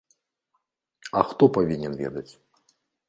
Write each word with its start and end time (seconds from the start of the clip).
А 1.21 1.23
хто 1.33 1.43
павінен 1.59 1.93
ведаць? 2.03 2.29